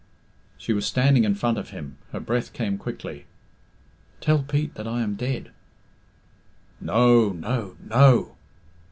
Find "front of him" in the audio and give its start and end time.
1.35-1.97